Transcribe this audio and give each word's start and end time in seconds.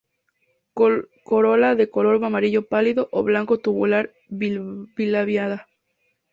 Corola 1.29 1.75
de 1.75 1.91
color 1.91 2.25
amarillo 2.25 2.67
pálido 2.67 3.07
o 3.11 3.21
blanco, 3.21 3.59
tubular, 3.59 4.11
bilabiada. 4.29 5.67